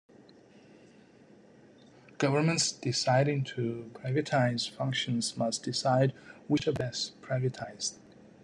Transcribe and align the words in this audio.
Governments 2.17 2.71
deciding 2.71 3.43
to 3.43 3.91
privatize 3.93 4.67
functions 4.67 5.37
must 5.37 5.61
decide 5.61 6.11
which 6.47 6.67
are 6.67 6.71
best 6.73 7.21
privatized. 7.21 7.99